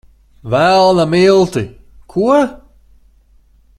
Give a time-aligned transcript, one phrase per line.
[0.51, 1.63] Velna milti!
[2.11, 2.31] Ko?